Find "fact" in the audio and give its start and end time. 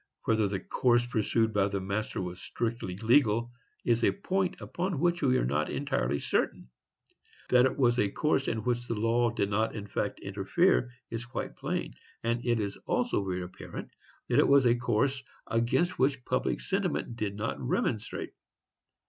9.85-10.19